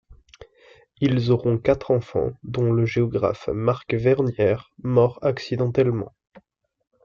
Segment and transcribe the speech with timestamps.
[0.99, 6.11] Ils auront quatre enfants, dont le géographe Marc Vernière, mort accidentellement.